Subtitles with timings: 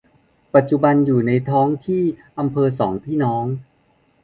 [0.55, 2.03] ปัจจุบันอยู่ในท้องที่
[2.39, 3.45] อำเภอสองพี่น้อง